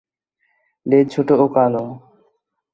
[0.85, 1.83] লেজ ছোট ও কালো।